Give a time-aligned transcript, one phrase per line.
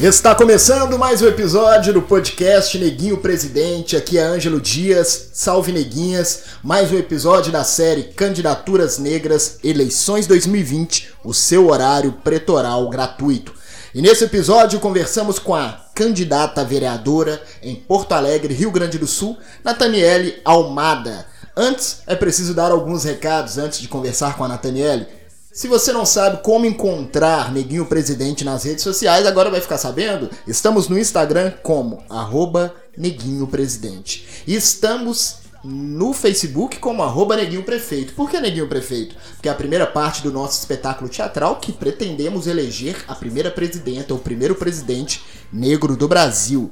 [0.00, 3.96] Está começando mais um episódio do podcast Neguinho Presidente.
[3.96, 5.30] Aqui é Ângelo Dias.
[5.32, 6.42] Salve Neguinhas.
[6.62, 13.54] Mais um episódio da série Candidaturas Negras Eleições 2020, o seu horário pretoral gratuito.
[13.94, 19.38] E nesse episódio conversamos com a candidata vereadora em Porto Alegre, Rio Grande do Sul,
[19.64, 21.24] Nathaniele Almada.
[21.56, 25.06] Antes, é preciso dar alguns recados antes de conversar com a Nathaniele.
[25.56, 30.28] Se você não sabe como encontrar Neguinho Presidente nas redes sociais, agora vai ficar sabendo?
[30.46, 34.44] Estamos no Instagram como arroba Neguinho Presidente.
[34.46, 38.12] E estamos no Facebook como arroba Neguinho Prefeito.
[38.12, 39.16] Por que Neguinho Prefeito?
[39.32, 44.12] Porque é a primeira parte do nosso espetáculo teatral que pretendemos eleger a primeira presidenta,
[44.12, 46.70] ou primeiro presidente negro do Brasil.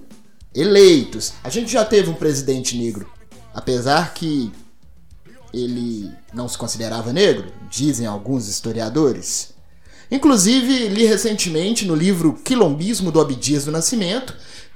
[0.55, 1.33] Eleitos.
[1.43, 3.11] A gente já teve um presidente negro.
[3.55, 4.53] Apesar que
[5.55, 9.55] ele não se considerava negro, dizem alguns historiadores.
[10.11, 14.35] Inclusive, li recentemente no livro Quilombismo do Abdias do Nascimento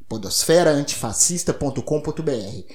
[0.08, 2.72] podosferaantifascista.com.br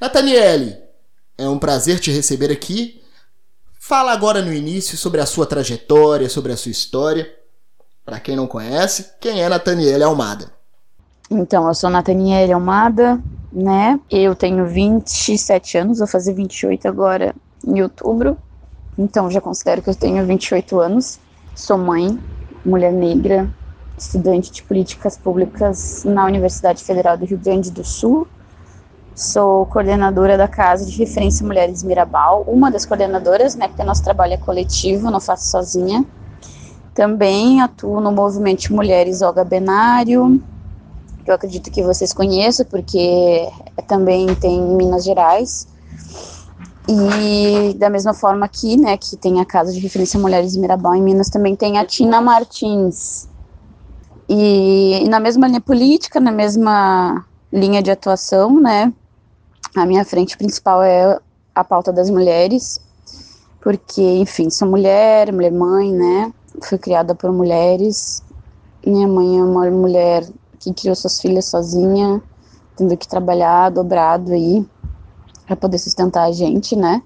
[0.00, 0.88] Nathaniele,
[1.40, 3.00] é um prazer te receber aqui.
[3.78, 7.28] Fala agora no início sobre a sua trajetória, sobre a sua história.
[8.04, 10.52] Para quem não conhece, quem é Nathaniele Almada?
[11.30, 13.18] Então, eu sou Nathaniele Almada,
[13.50, 13.98] né?
[14.10, 17.34] Eu tenho 27 anos, vou fazer 28 agora
[17.66, 18.36] em outubro.
[18.98, 21.18] Então, já considero que eu tenho 28 anos.
[21.54, 22.18] Sou mãe,
[22.64, 23.48] mulher negra,
[23.96, 28.28] estudante de políticas públicas na Universidade Federal do Rio Grande do Sul
[29.20, 34.32] Sou coordenadora da Casa de Referência Mulheres Mirabal, uma das coordenadoras, né, porque nosso trabalho
[34.32, 36.06] é coletivo, não faço sozinha.
[36.94, 40.42] Também atuo no movimento Mulheres Olga Benário,
[41.22, 43.46] que eu acredito que vocês conheçam, porque
[43.86, 45.68] também tem em Minas Gerais.
[46.88, 51.02] E da mesma forma aqui, né, que tem a Casa de Referência Mulheres Mirabal em
[51.02, 53.28] Minas, também tem a Tina Martins.
[54.26, 58.90] E, e na mesma linha política, na mesma linha de atuação, né,
[59.76, 61.18] a minha frente principal é
[61.54, 62.80] a pauta das mulheres,
[63.60, 66.32] porque, enfim, sou mulher, mulher mãe, né?
[66.62, 68.22] Fui criada por mulheres.
[68.84, 70.26] Minha mãe é uma mulher
[70.58, 72.22] que criou suas filhas sozinha,
[72.76, 74.66] tendo que trabalhar dobrado aí
[75.46, 77.02] para poder sustentar a gente, né?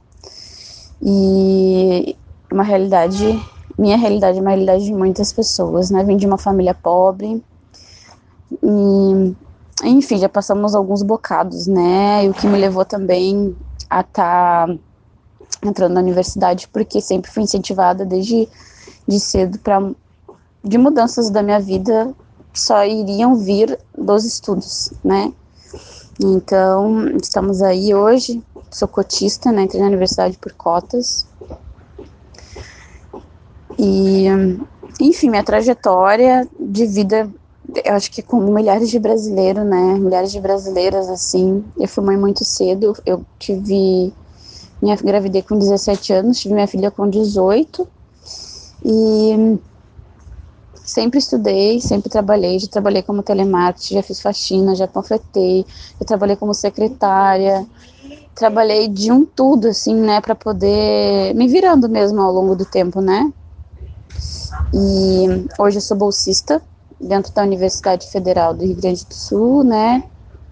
[1.02, 2.16] E
[2.52, 3.42] uma realidade,
[3.76, 6.04] minha realidade é uma realidade de muitas pessoas, né?
[6.04, 7.42] Vim de uma família pobre
[8.62, 9.34] e
[9.82, 12.24] enfim, já passamos alguns bocados, né?
[12.24, 13.56] E o que me levou também
[13.90, 14.74] a estar tá
[15.62, 18.48] entrando na universidade, porque sempre fui incentivada desde
[19.06, 19.90] de cedo para
[20.62, 22.14] de mudanças da minha vida
[22.52, 25.32] só iriam vir dos estudos, né?
[26.20, 29.62] Então, estamos aí hoje, sou cotista, né?
[29.62, 31.26] Entrei na universidade por cotas.
[33.76, 34.26] E,
[35.00, 37.28] enfim, minha trajetória de vida
[37.84, 42.16] eu acho que como milhares de brasileiros, né, milhares de brasileiras, assim, eu fui mãe
[42.16, 44.12] muito cedo, eu tive,
[44.82, 47.88] minha gravidez com 17 anos, tive minha filha com 18,
[48.84, 49.58] e
[50.74, 55.64] sempre estudei, sempre trabalhei, já trabalhei como telemarketing, já fiz faxina, já panfletei,
[55.98, 57.66] já trabalhei como secretária,
[58.34, 63.00] trabalhei de um tudo, assim, né, para poder me virando mesmo ao longo do tempo,
[63.00, 63.32] né,
[64.74, 66.60] e hoje eu sou bolsista,
[67.00, 70.04] dentro da Universidade Federal do Rio Grande do Sul, né,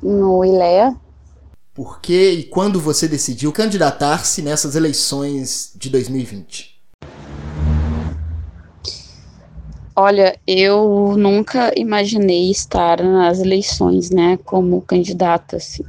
[0.02, 0.96] no ILEA.
[1.74, 6.72] Por que e quando você decidiu candidatar-se nessas eleições de 2020?
[9.94, 15.84] Olha, eu nunca imaginei estar nas eleições, né, como candidata, assim.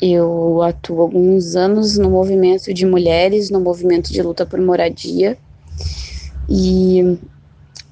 [0.00, 5.38] Eu atuo alguns anos no movimento de mulheres, no movimento de luta por moradia,
[6.48, 7.18] e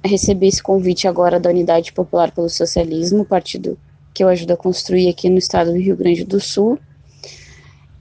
[0.04, 3.78] recebi esse convite agora da Unidade Popular pelo Socialismo, partido
[4.12, 6.78] que eu ajudo a construir aqui no estado do Rio Grande do Sul.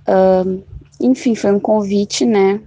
[0.08, 0.62] Uh,
[1.00, 2.62] enfim, foi um convite, né,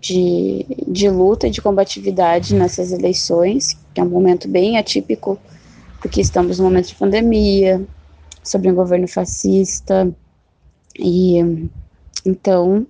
[0.00, 5.38] de, de luta e de combatividade nessas eleições, que é um momento bem atípico,
[6.00, 7.86] porque estamos no momento de pandemia,
[8.42, 10.12] sobre um governo fascista,
[10.98, 11.68] e
[12.24, 12.86] então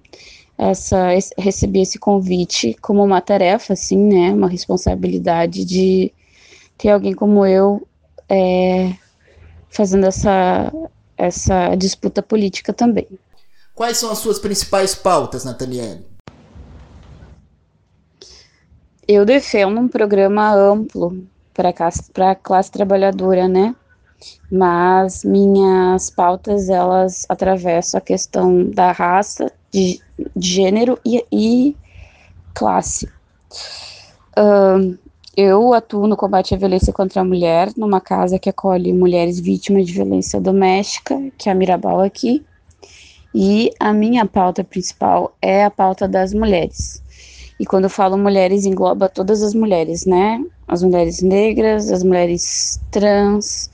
[0.59, 6.13] essa recebi esse convite como uma tarefa, assim, né, uma responsabilidade de
[6.77, 7.87] ter alguém como eu
[8.29, 8.93] é,
[9.71, 10.73] fazendo essa
[11.17, 13.09] essa disputa política também.
[13.75, 16.05] Quais são as suas principais pautas, Nathaniele?
[19.07, 21.71] Eu defendo um programa amplo para
[22.31, 23.75] a classe trabalhadora, né?
[24.51, 30.01] Mas minhas pautas elas atravessam a questão da raça, de,
[30.37, 31.77] de gênero e, e
[32.55, 33.09] classe.
[34.37, 34.99] Uh,
[35.37, 39.87] eu atuo no combate à violência contra a mulher, numa casa que acolhe mulheres vítimas
[39.87, 42.45] de violência doméstica, que é a Mirabal aqui.
[43.35, 47.03] E a minha pauta principal é a pauta das mulheres.
[47.61, 50.45] E quando eu falo mulheres, engloba todas as mulheres, né?
[50.67, 53.71] As mulheres negras, as mulheres trans,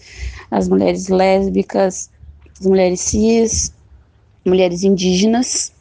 [0.50, 2.10] as mulheres lésbicas,
[2.58, 3.72] as mulheres cis,
[4.44, 5.72] mulheres indígenas,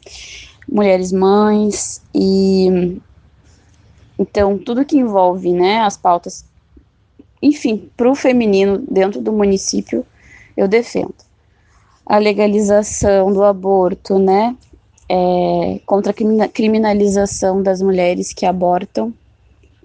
[0.68, 3.00] mulheres mães e
[4.18, 6.44] então tudo que envolve, né, as pautas,
[7.42, 10.06] enfim, para o feminino dentro do município,
[10.56, 11.14] eu defendo
[12.06, 14.56] a legalização do aborto, né,
[15.08, 19.12] é, contra a criminalização das mulheres que abortam,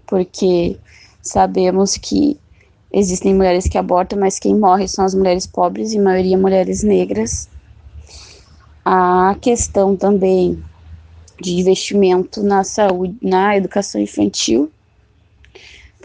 [0.05, 0.77] porque
[1.21, 2.37] sabemos que
[2.91, 7.49] existem mulheres que abortam, mas quem morre são as mulheres pobres e maioria mulheres negras.
[8.83, 10.63] A questão também
[11.41, 14.71] de investimento na saúde, na educação infantil,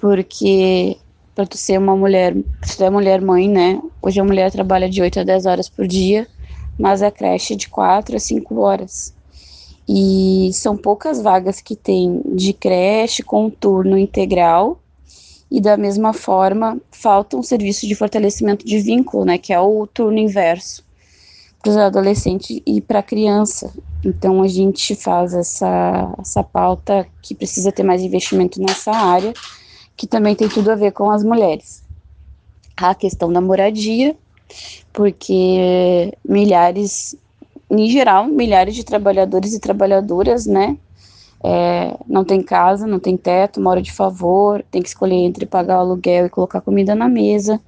[0.00, 0.96] porque
[1.34, 3.80] para tu ser uma mulher, se tu é mulher mãe, né?
[4.00, 6.28] Hoje a mulher trabalha de 8 a 10 horas por dia
[6.78, 9.14] mas a creche é de 4 a 5 horas.
[9.88, 14.80] E são poucas vagas que tem de creche com turno integral.
[15.50, 19.86] E da mesma forma, falta um serviço de fortalecimento de vínculo, né, que é o
[19.86, 20.82] turno inverso
[21.64, 23.72] para os adolescentes e para a criança.
[24.04, 29.32] Então a gente faz essa, essa pauta que precisa ter mais investimento nessa área,
[29.96, 31.82] que também tem tudo a ver com as mulheres.
[32.76, 34.14] A questão da moradia,
[34.92, 37.16] porque milhares,
[37.70, 40.76] em geral, milhares de trabalhadores e trabalhadoras, né,
[41.42, 45.78] é, não tem casa, não tem teto, mora de favor, tem que escolher entre pagar
[45.78, 47.58] o aluguel e colocar comida na mesa.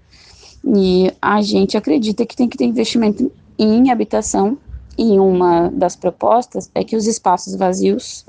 [0.67, 4.59] E a gente acredita que tem que ter investimento em habitação.
[4.99, 8.25] E uma das propostas é que os espaços vazios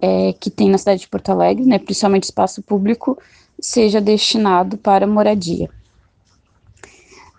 [0.00, 3.18] é, que tem na cidade de Porto Alegre, né, principalmente espaço público,
[3.60, 5.70] seja destinado para moradia.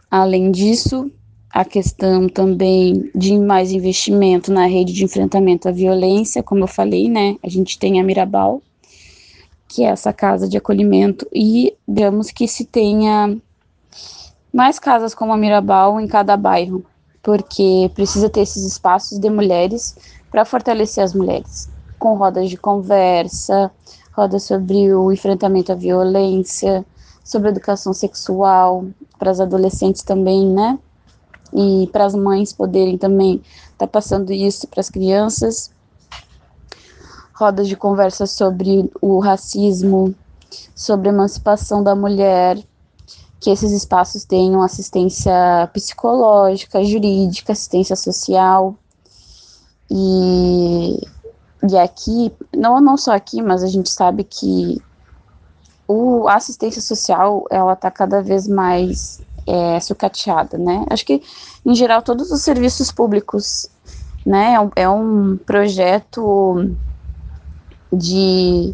[0.09, 1.11] Além disso,
[1.49, 7.09] a questão também de mais investimento na rede de enfrentamento à violência, como eu falei,
[7.09, 7.35] né?
[7.43, 8.61] A gente tem a Mirabal,
[9.67, 13.35] que é essa casa de acolhimento, e digamos que se tenha
[14.53, 16.85] mais casas como a Mirabal em cada bairro,
[17.23, 19.95] porque precisa ter esses espaços de mulheres
[20.29, 23.71] para fortalecer as mulheres, com rodas de conversa,
[24.11, 26.85] rodas sobre o enfrentamento à violência,
[27.23, 28.85] sobre educação sexual,
[29.17, 30.77] para as adolescentes também, né?
[31.53, 35.71] E para as mães poderem também estar tá passando isso para as crianças.
[37.33, 40.13] Rodas de conversa sobre o racismo,
[40.75, 42.57] sobre a emancipação da mulher,
[43.43, 48.73] que esses espaços tenham assistência psicológica, jurídica, assistência social.
[49.91, 51.05] E,
[51.69, 54.81] e aqui, não, não só aqui, mas a gente sabe que
[55.85, 60.85] o, a assistência social ela está cada vez mais é, sucateada, né?
[60.89, 61.21] Acho que
[61.65, 63.69] em geral todos os serviços públicos,
[64.25, 64.53] né?
[64.53, 66.73] É um, é um projeto
[67.91, 68.73] de,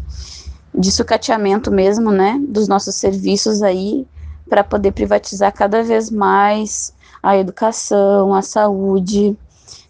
[0.72, 2.40] de sucateamento mesmo, né?
[2.48, 4.06] Dos nossos serviços aí
[4.50, 6.92] para poder privatizar cada vez mais
[7.22, 9.36] a educação, a saúde,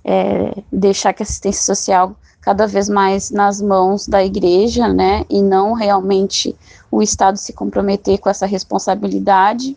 [0.04, 5.42] é, deixar que a assistência social cada vez mais nas mãos da igreja, né, e
[5.42, 6.54] não realmente
[6.90, 9.76] o Estado se comprometer com essa responsabilidade.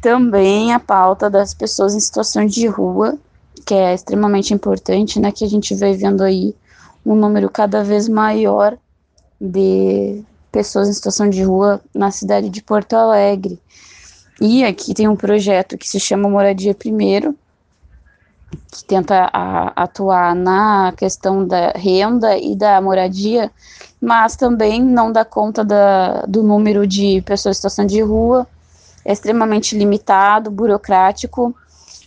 [0.00, 3.18] Também a pauta das pessoas em situações de rua,
[3.66, 6.54] que é extremamente importante, né, que a gente vai vendo aí
[7.04, 8.76] um número cada vez maior
[9.40, 13.58] de pessoas em situação de rua na cidade de Porto Alegre.
[14.40, 17.34] E aqui tem um projeto que se chama Moradia Primeiro,
[18.70, 23.50] que tenta a, atuar na questão da renda e da moradia,
[24.00, 28.46] mas também não dá conta da, do número de pessoas em situação de rua,
[29.04, 31.54] é extremamente limitado, burocrático,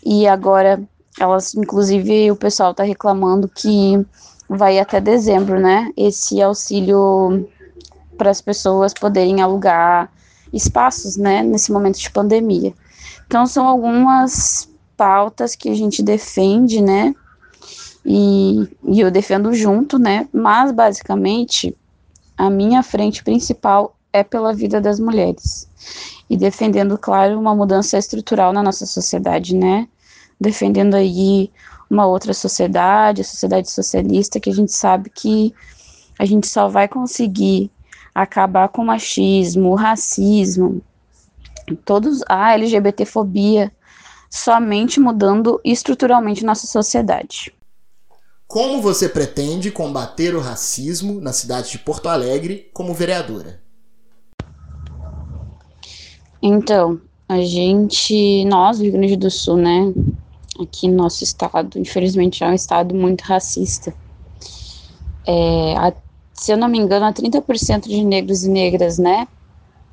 [0.06, 0.82] e agora
[1.20, 4.06] elas, inclusive, o pessoal está reclamando que
[4.48, 5.92] vai até dezembro, né?
[5.98, 7.48] Esse auxílio
[8.18, 10.12] para as pessoas poderem alugar
[10.52, 11.44] espaços, né?
[11.44, 12.74] Nesse momento de pandemia.
[13.28, 17.14] Então, são algumas pautas que a gente defende, né?
[18.06, 20.28] E, e eu defendo junto, né?
[20.32, 21.76] Mas, basicamente,
[22.38, 25.68] a minha frente principal é pela vida das mulheres.
[26.30, 29.88] E defendendo, claro, uma mudança estrutural na nossa sociedade, né?
[30.40, 31.52] Defendendo aí
[31.90, 35.54] uma outra sociedade, a sociedade socialista, que a gente sabe que
[36.18, 37.70] a gente só vai conseguir
[38.16, 40.82] acabar com o machismo, o racismo,
[41.84, 43.70] todos a LGBTfobia,
[44.30, 47.54] somente mudando estruturalmente nossa sociedade.
[48.48, 53.60] Como você pretende combater o racismo na cidade de Porto Alegre como vereadora?
[56.42, 59.92] Então, a gente, nós do Rio Grande do Sul, né,
[60.62, 63.94] aqui no nosso estado, infelizmente é um estado muito racista.
[65.28, 65.76] É,
[66.36, 69.28] se eu não me engano, há 30% de negros e negras, né,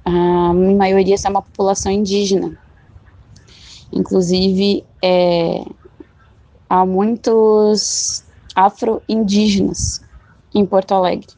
[0.04, 2.58] a maioria é uma população indígena.
[3.92, 5.64] Inclusive, é,
[6.68, 10.02] há muitos afro-indígenas
[10.54, 11.28] em Porto Alegre.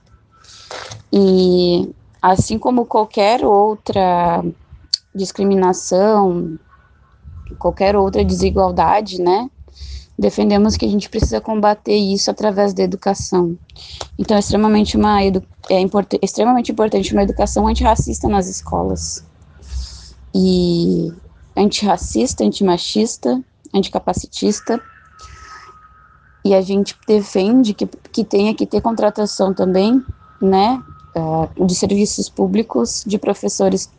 [1.12, 4.42] E assim como qualquer outra
[5.14, 6.58] discriminação,
[7.58, 9.48] qualquer outra desigualdade, né?
[10.18, 13.58] Defendemos que a gente precisa combater isso através da educação.
[14.18, 19.24] Então, é extremamente, uma é import extremamente importante uma educação antirracista nas escolas.
[20.32, 21.12] E
[21.56, 23.42] antirracista, antimachista,
[23.74, 24.80] anticapacitista.
[26.44, 30.04] E a gente defende que, que tenha que ter contratação também,
[30.40, 30.80] né,
[31.16, 33.90] uh, de serviços públicos, de professores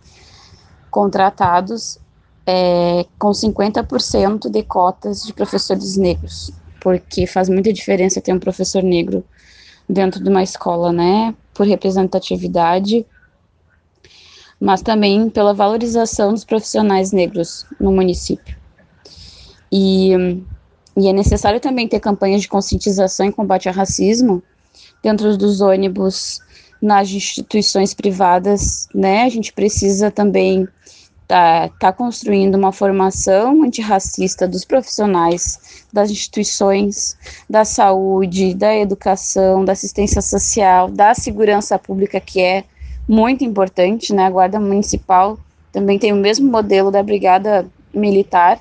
[0.90, 2.00] contratados
[2.46, 8.84] é, com 50% de cotas de professores negros, porque faz muita diferença ter um professor
[8.84, 9.24] negro
[9.88, 13.06] dentro de uma escola, né, por representatividade
[14.60, 18.58] mas também pela valorização dos profissionais negros no município.
[19.72, 20.12] E,
[20.98, 24.42] e é necessário também ter campanhas de conscientização e combate ao racismo
[25.04, 26.40] dentro dos ônibus,
[26.82, 29.24] nas instituições privadas, né?
[29.24, 30.68] A gente precisa também
[31.28, 37.18] tá, tá construindo uma formação antirracista dos profissionais, das instituições,
[37.50, 42.64] da saúde, da educação, da assistência social, da segurança pública, que é
[43.08, 44.26] muito importante, né?
[44.26, 45.38] A Guarda Municipal
[45.72, 48.60] também tem o mesmo modelo da Brigada Militar,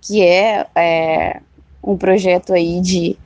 [0.00, 1.40] que é, é
[1.82, 3.16] um projeto aí de,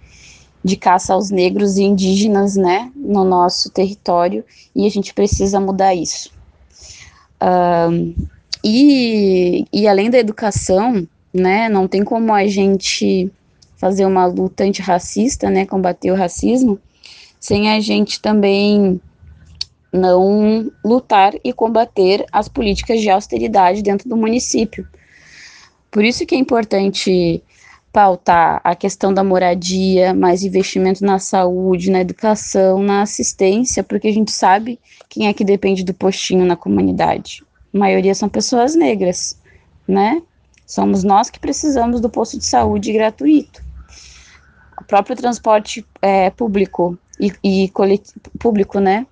[0.63, 5.95] de caça aos negros e indígenas, né, no nosso território, e a gente precisa mudar
[5.95, 6.31] isso.
[7.43, 8.15] Um,
[8.65, 13.31] e, e além da educação, né, não tem como a gente
[13.77, 16.79] fazer uma luta antirracista, né, combater o racismo,
[17.39, 19.01] sem a gente também
[19.93, 24.87] não lutar e combater as políticas de austeridade dentro do município.
[25.91, 27.43] Por isso que é importante
[27.93, 34.13] pautar a questão da moradia, mais investimento na saúde, na educação, na assistência, porque a
[34.13, 34.79] gente sabe
[35.09, 37.43] quem é que depende do postinho na comunidade.
[37.75, 39.41] A maioria são pessoas negras,
[39.87, 40.23] né?
[40.67, 43.63] Somos nós que precisamos do posto de saúde gratuito.
[44.81, 47.73] O próprio transporte é, público e, e
[48.39, 49.07] público, né?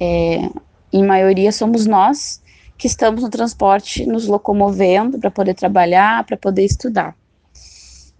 [0.00, 0.50] é,
[0.92, 2.42] em maioria somos nós
[2.78, 7.16] que estamos no transporte nos locomovendo para poder trabalhar, para poder estudar.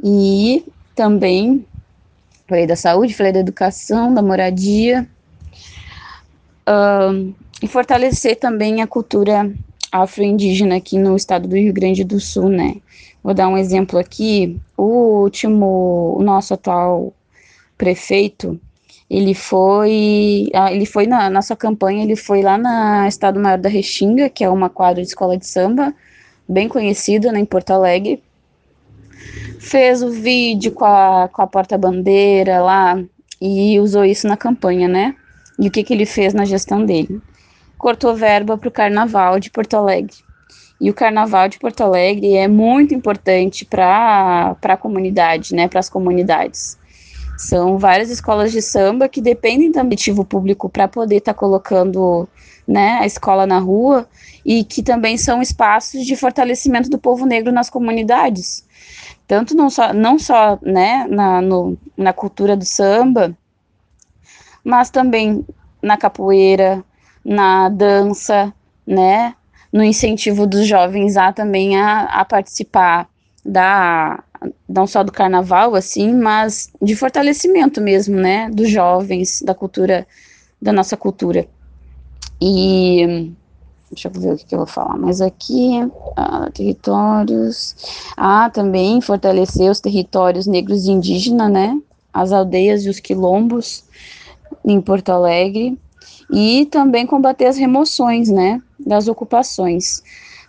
[0.02, 1.64] E também
[2.48, 5.06] falei da saúde, falei da educação, da moradia,
[6.68, 9.52] um, e fortalecer também a cultura
[9.90, 12.76] afro-indígena aqui no estado do Rio Grande do Sul, né?
[13.22, 14.60] Vou dar um exemplo aqui.
[14.76, 17.12] O último, o nosso atual
[17.76, 18.60] prefeito,
[19.08, 23.68] ele foi, ah, ele foi na nossa campanha, ele foi lá na Estado Maior da
[23.68, 25.94] Restinga, que é uma quadra de escola de samba,
[26.48, 28.22] bem conhecida né, em Porto Alegre.
[29.66, 33.02] Fez o vídeo com a, com a porta-bandeira lá
[33.40, 35.14] e usou isso na campanha, né?
[35.58, 37.20] E o que, que ele fez na gestão dele?
[37.76, 40.16] Cortou verba para o Carnaval de Porto Alegre.
[40.80, 45.68] E o Carnaval de Porto Alegre é muito importante para a comunidade, né?
[45.68, 46.78] Para as comunidades.
[47.36, 52.28] São várias escolas de samba que dependem do ativo público para poder estar tá colocando
[52.66, 54.08] né, a escola na rua
[54.44, 58.64] e que também são espaços de fortalecimento do povo negro nas comunidades.
[59.26, 63.36] Tanto não só, não só né, na, no, na cultura do samba,
[64.64, 65.44] mas também
[65.82, 66.82] na capoeira,
[67.24, 68.52] na dança,
[68.86, 69.34] né,
[69.72, 73.08] no incentivo dos jovens a também a, a participar
[73.44, 74.22] da
[74.68, 80.06] não só do carnaval assim, mas de fortalecimento mesmo, né, dos jovens, da cultura,
[80.60, 81.46] da nossa cultura.
[82.40, 83.32] E
[83.90, 85.72] deixa eu ver o que, que eu vou falar mais aqui.
[86.16, 87.74] Ah, territórios.
[88.16, 91.80] Ah, também fortalecer os territórios negros e indígenas, né?
[92.12, 93.84] As aldeias e os quilombos
[94.64, 95.78] em Porto Alegre.
[96.30, 98.60] E também combater as remoções, né?
[98.78, 100.02] Das ocupações.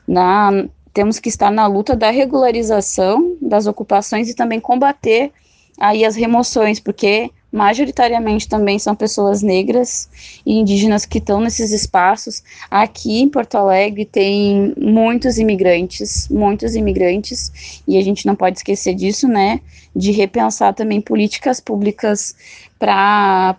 [0.08, 0.52] Na,
[0.98, 5.32] temos que estar na luta da regularização das ocupações e também combater
[5.80, 10.10] aí as remoções, porque majoritariamente também são pessoas negras
[10.44, 12.42] e indígenas que estão nesses espaços.
[12.72, 18.96] Aqui em Porto Alegre tem muitos imigrantes, muitos imigrantes, e a gente não pode esquecer
[18.96, 19.62] disso, né?
[19.96, 22.36] De repensar também políticas públicas
[22.80, 23.56] para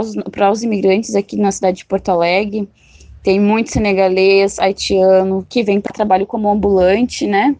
[0.00, 0.14] os,
[0.52, 2.66] os imigrantes aqui na cidade de Porto Alegre.
[3.22, 7.54] Tem muito senegalês, haitiano, que vem para trabalho como ambulante, né?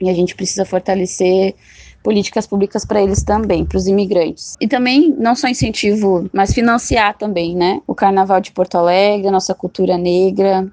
[0.00, 1.54] E a gente precisa fortalecer
[2.02, 4.54] políticas públicas para eles também, para os imigrantes.
[4.60, 7.80] E também, não só incentivo, mas financiar também, né?
[7.86, 10.70] O Carnaval de Porto Alegre, nossa cultura negra.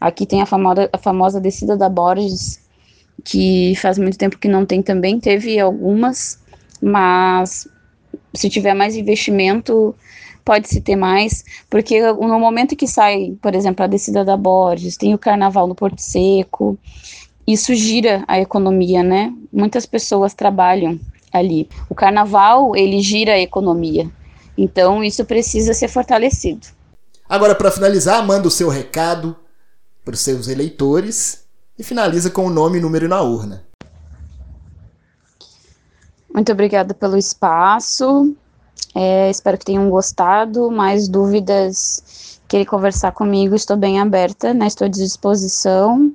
[0.00, 2.60] Aqui tem a famosa, a famosa descida da Borges,
[3.22, 6.40] que faz muito tempo que não tem também, teve algumas,
[6.80, 7.68] mas
[8.34, 9.94] se tiver mais investimento,
[10.44, 15.14] pode-se ter mais, porque no momento que sai, por exemplo, a descida da Borges, tem
[15.14, 16.78] o carnaval no Porto Seco,
[17.46, 19.32] isso gira a economia, né?
[19.52, 20.98] Muitas pessoas trabalham
[21.32, 21.68] ali.
[21.88, 24.08] O carnaval, ele gira a economia.
[24.56, 26.66] Então, isso precisa ser fortalecido.
[27.28, 29.34] Agora, para finalizar, manda o seu recado
[30.04, 31.44] para os seus eleitores
[31.78, 33.64] e finaliza com o nome e número na urna.
[36.32, 38.34] Muito obrigada pelo espaço.
[38.94, 40.70] É, espero que tenham gostado.
[40.70, 44.66] Mais dúvidas, querer conversar comigo, estou bem aberta, né?
[44.66, 46.12] estou à disposição.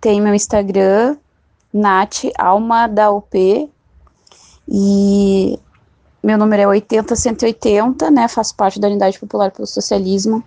[0.00, 1.16] Tem meu Instagram,
[1.72, 3.68] Nath Alma da UP.
[4.68, 5.58] E
[6.22, 8.28] meu número é 80180, né?
[8.28, 10.42] Faço parte da Unidade Popular pelo Socialismo.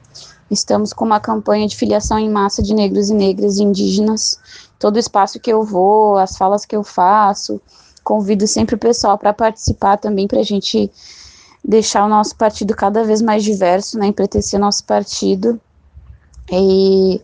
[0.50, 4.38] Estamos com uma campanha de filiação em massa de negros e negras e indígenas.
[4.78, 7.62] Todo espaço que eu vou, as falas que eu faço,
[8.04, 10.92] convido sempre o pessoal para participar também, para a gente
[11.64, 14.08] deixar o nosso partido cada vez mais diverso, né?
[14.08, 15.60] Empretecer nosso partido.
[16.52, 17.22] E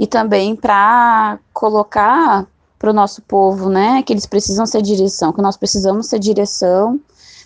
[0.00, 2.46] e também para colocar
[2.78, 6.98] para o nosso povo, né, que eles precisam ser direção, que nós precisamos ser direção,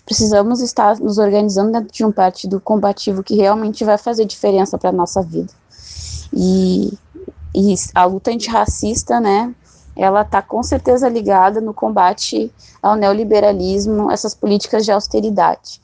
[0.05, 4.91] precisamos estar nos organizando dentro de um partido combativo que realmente vai fazer diferença para
[4.91, 5.51] a nossa vida.
[6.31, 6.97] E,
[7.53, 9.53] e a luta antirracista, né,
[9.93, 12.49] ela está com certeza ligada no combate
[12.81, 15.81] ao neoliberalismo, essas políticas de austeridade.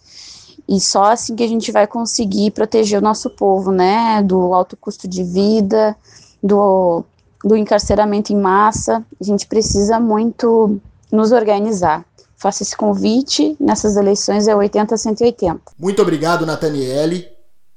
[0.71, 4.77] E só assim que a gente vai conseguir proteger o nosso povo, né, do alto
[4.77, 5.93] custo de vida,
[6.41, 7.03] do,
[7.43, 10.79] do encarceramento em massa, a gente precisa muito
[11.11, 12.05] nos organizar.
[12.37, 15.61] Faço esse convite, nessas eleições é 80 180.
[15.77, 17.27] Muito obrigado, Nathaniele.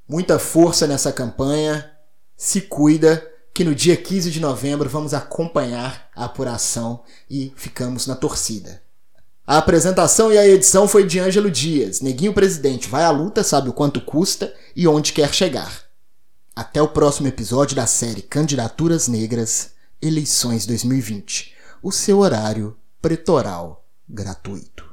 [0.07, 1.91] Muita força nessa campanha.
[2.37, 3.21] Se cuida,
[3.53, 8.84] que no dia 15 de novembro vamos acompanhar a apuração e ficamos na torcida.
[9.47, 12.01] A apresentação e a edição foi de Ângelo Dias.
[12.01, 15.83] Neguinho Presidente vai à luta, sabe o quanto custa e onde quer chegar.
[16.55, 21.53] Até o próximo episódio da série Candidaturas Negras, Eleições 2020.
[21.83, 24.84] O seu horário pretoral gratuito.